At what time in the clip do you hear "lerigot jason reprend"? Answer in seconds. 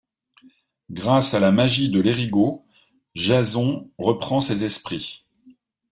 1.99-4.41